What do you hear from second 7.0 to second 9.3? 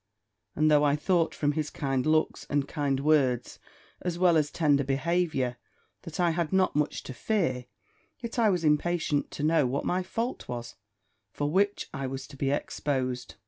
to fear, yet I was impatient